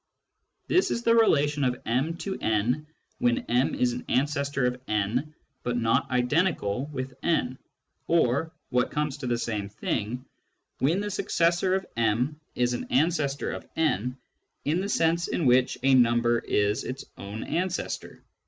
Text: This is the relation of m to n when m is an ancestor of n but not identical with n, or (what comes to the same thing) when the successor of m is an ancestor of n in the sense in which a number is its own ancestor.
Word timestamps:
This 0.65 0.89
is 0.89 1.03
the 1.03 1.13
relation 1.13 1.63
of 1.63 1.79
m 1.85 2.17
to 2.17 2.35
n 2.41 2.87
when 3.19 3.41
m 3.45 3.75
is 3.75 3.93
an 3.93 4.03
ancestor 4.09 4.65
of 4.65 4.81
n 4.87 5.35
but 5.61 5.77
not 5.77 6.09
identical 6.09 6.87
with 6.87 7.13
n, 7.21 7.59
or 8.07 8.51
(what 8.71 8.89
comes 8.89 9.17
to 9.17 9.27
the 9.27 9.37
same 9.37 9.69
thing) 9.69 10.25
when 10.79 11.01
the 11.01 11.11
successor 11.11 11.75
of 11.75 11.85
m 11.95 12.39
is 12.55 12.73
an 12.73 12.87
ancestor 12.89 13.51
of 13.51 13.63
n 13.75 14.17
in 14.65 14.81
the 14.81 14.89
sense 14.89 15.27
in 15.27 15.45
which 15.45 15.77
a 15.83 15.93
number 15.93 16.39
is 16.39 16.83
its 16.83 17.05
own 17.19 17.43
ancestor. 17.43 18.23